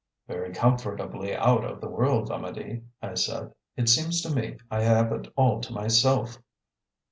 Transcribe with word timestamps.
"Very 0.27 0.51
comfortably 0.51 1.35
out 1.35 1.63
of 1.63 1.79
the 1.79 1.87
world, 1.87 2.31
Amedee," 2.31 2.81
I 3.03 3.13
said. 3.13 3.53
"It 3.77 3.87
seems 3.87 4.23
to 4.23 4.33
me 4.33 4.57
I 4.71 4.81
have 4.81 5.11
it 5.11 5.31
all 5.35 5.61
to 5.61 5.71
myself." 5.73 6.39